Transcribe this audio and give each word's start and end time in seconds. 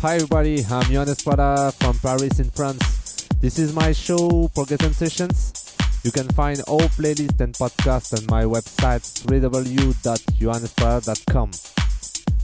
Hi 0.00 0.14
everybody, 0.14 0.64
I'm 0.70 0.88
Johan 0.92 1.12
Prada 1.24 1.72
from 1.80 1.98
Paris 1.98 2.38
in 2.38 2.48
France. 2.50 3.26
This 3.40 3.58
is 3.58 3.74
my 3.74 3.90
show, 3.90 4.48
Progression 4.54 4.92
Sessions. 4.92 5.74
You 6.04 6.12
can 6.12 6.28
find 6.28 6.60
all 6.68 6.82
playlists 6.94 7.40
and 7.40 7.52
podcasts 7.54 8.16
on 8.16 8.24
my 8.30 8.44
website 8.44 9.02
www.johannespada.com. 9.26 11.50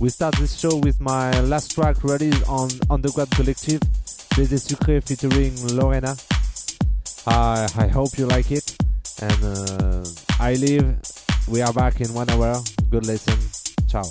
We 0.01 0.09
start 0.09 0.35
this 0.35 0.59
show 0.59 0.79
with 0.79 1.01
my 1.01 1.31
last 1.43 1.77
track 1.77 2.03
released 2.03 2.43
on 2.49 2.71
Underground 2.91 3.31
Collective, 3.31 3.79
Baiser 4.35 4.59
Sucré 4.59 5.01
featuring 5.07 5.55
Lorena. 5.77 6.17
I, 7.29 7.69
I 7.79 7.87
hope 7.87 8.19
you 8.19 8.27
like 8.27 8.51
it. 8.51 8.77
And 9.23 9.45
uh, 9.45 10.03
I 10.41 10.55
leave. 10.55 10.97
We 11.47 11.63
are 11.63 11.73
back 11.73 12.01
in 12.01 12.13
one 12.15 12.29
hour. 12.31 12.61
Good 12.91 13.07
listen. 13.07 13.39
Ciao. 13.89 14.11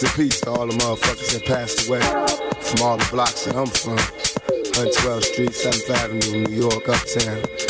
Rest 0.00 0.18
in 0.18 0.24
peace 0.24 0.40
to 0.42 0.50
all 0.50 0.66
the 0.66 0.74
motherfuckers 0.74 1.32
that 1.32 1.44
passed 1.44 1.88
away 1.88 2.00
from 2.60 2.86
all 2.86 2.96
the 2.98 3.08
blocks 3.10 3.44
that 3.46 3.56
I'm 3.56 3.66
from. 3.66 3.96
112th 3.96 5.24
Street, 5.24 5.50
7th 5.50 5.90
Avenue, 5.90 6.46
New 6.46 6.54
York, 6.54 6.88
Uptown. 6.88 7.67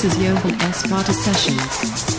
This 0.00 0.16
is 0.16 0.22
Johan 0.22 0.54
S. 0.62 0.82
Esparta 0.82 1.12
Sessions. 1.12 2.09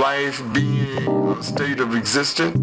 Life 0.00 0.42
being, 0.54 1.06
a 1.06 1.42
state 1.42 1.78
of 1.78 1.94
existence. 1.94 2.56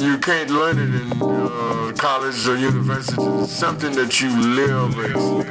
You 0.00 0.18
can't 0.18 0.50
learn 0.50 0.78
it 0.78 0.94
in 1.02 1.12
uh, 1.20 1.92
college 1.96 2.46
or 2.46 2.56
university. 2.56 3.20
It's 3.42 3.52
something 3.52 3.90
that 3.94 4.20
you 4.20 4.30
live 4.54 4.96
and 4.96 5.44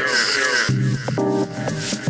experience. 0.00 2.05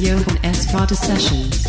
Johan 0.00 0.38
S. 0.42 0.64
Vata 0.72 0.94
Sessions. 0.94 1.59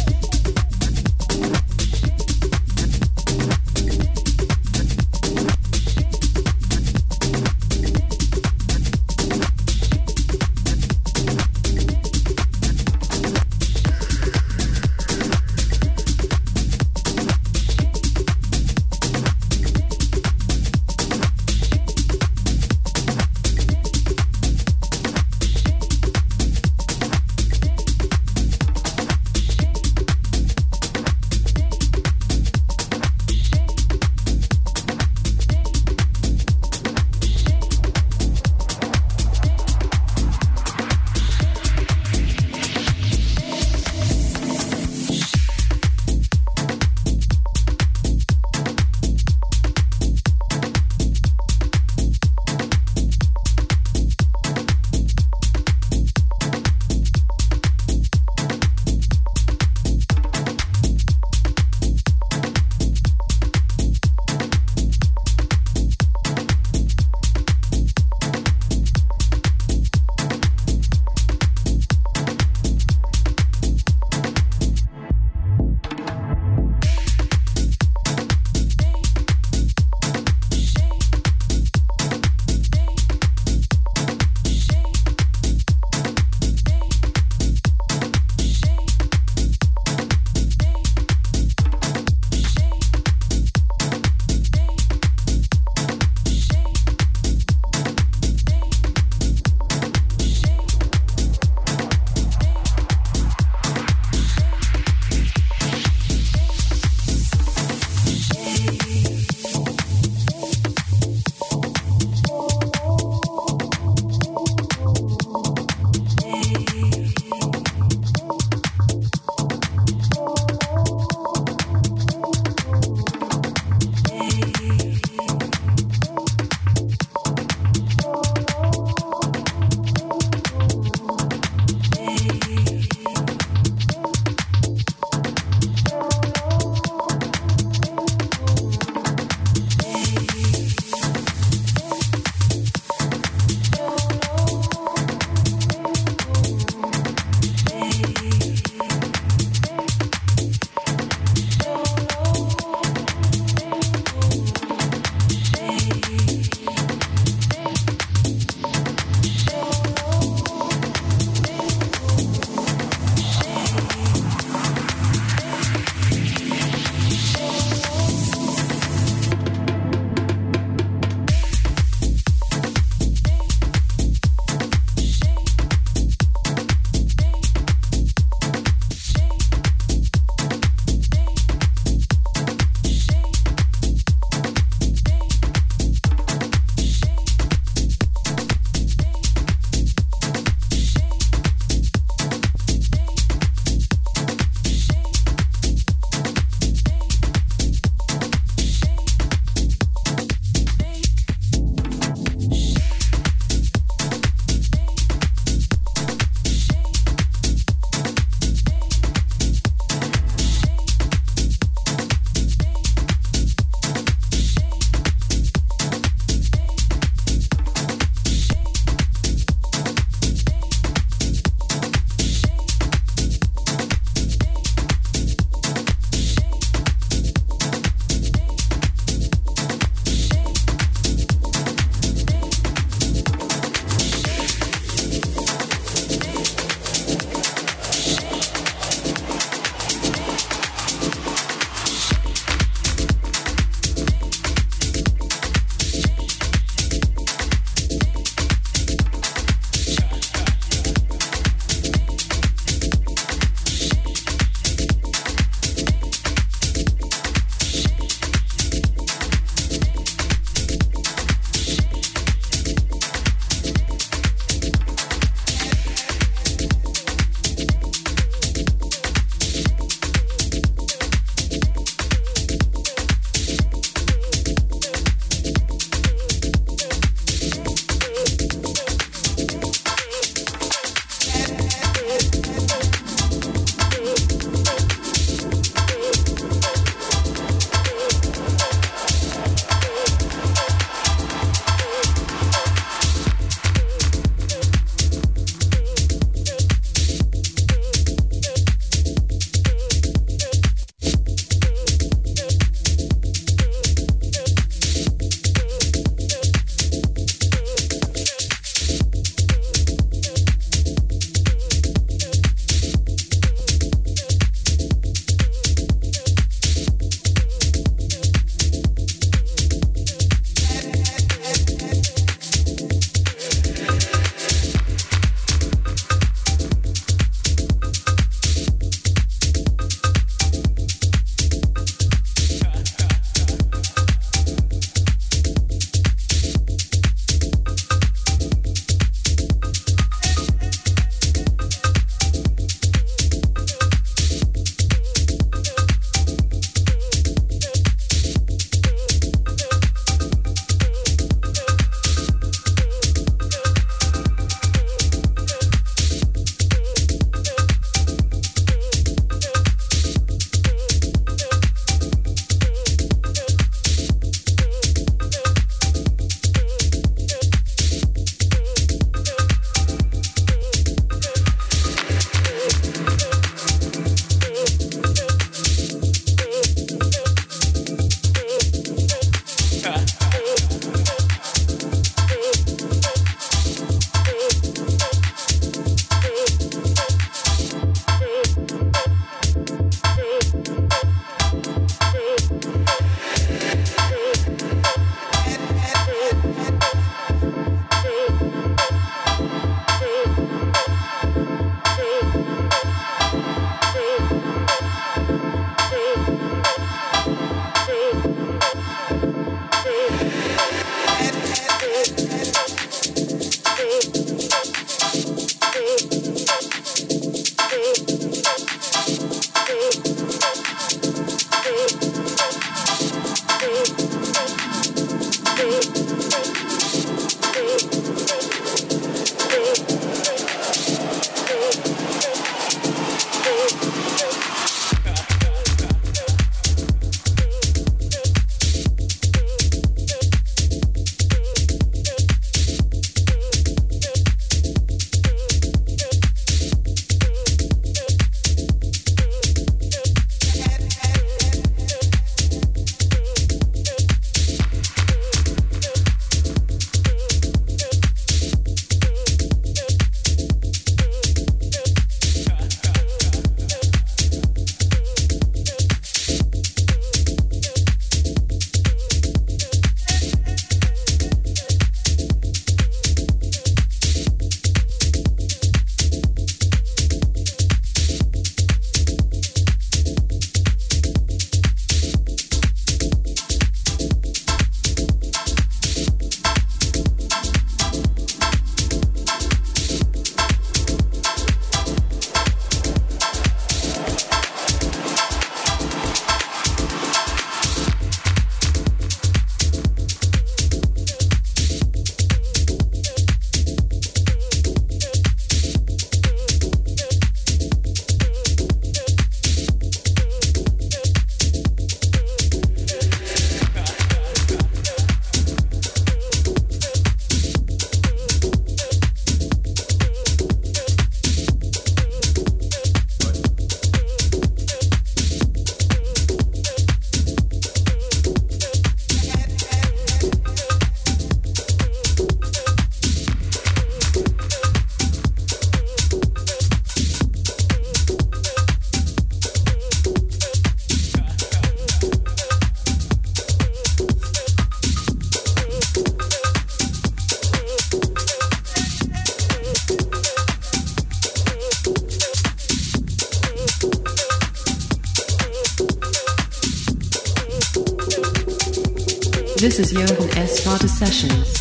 Is 559.81 559.91
Johan 559.93 560.29
S. 560.37 560.63
Vata 560.63 560.87
Sessions. 560.87 561.60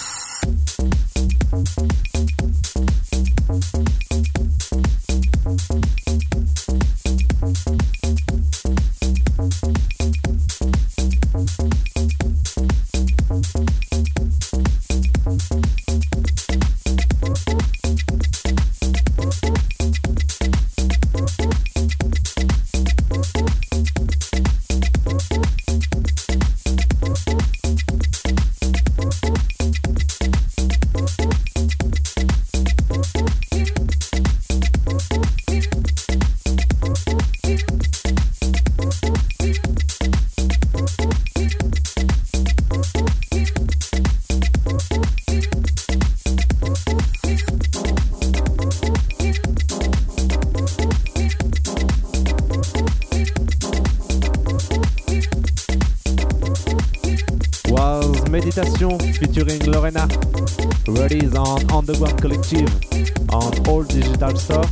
On 62.51 63.67
all 63.69 63.83
digital 63.83 64.35
stuff 64.35 64.69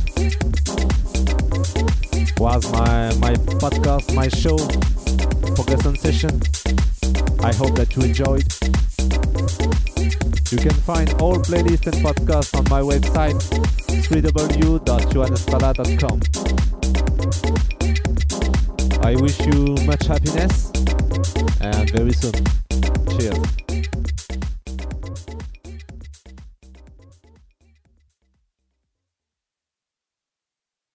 Was 2.38 2.70
my 2.72 3.14
my 3.14 3.32
podcast, 3.56 4.14
my 4.14 4.28
show, 4.28 4.58
Progression 5.54 5.96
Session. 5.96 6.42
I 7.42 7.54
hope 7.54 7.74
that 7.76 7.96
you 7.96 8.02
enjoyed. 8.02 8.44
You 10.52 10.58
can 10.58 10.74
find 10.82 11.10
all 11.22 11.36
playlists 11.36 11.86
and 11.86 11.96
podcasts 12.04 12.54
on 12.58 12.64
my 12.68 12.82
website 12.82 13.40
www.johannespada.com. 14.08 16.20
I 19.02 19.16
wish 19.16 19.40
you 19.40 19.74
much 19.86 20.06
happiness 20.06 20.70
and 21.60 21.90
very 21.90 22.12
soon. 22.12 22.34
Cheers. 23.18 23.59